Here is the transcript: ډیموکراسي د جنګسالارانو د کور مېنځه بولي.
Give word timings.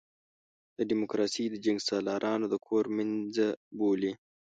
ډیموکراسي 0.89 1.45
د 1.49 1.55
جنګسالارانو 1.65 2.45
د 2.49 2.55
کور 2.65 2.85
مېنځه 2.95 3.47
بولي. 3.79 4.11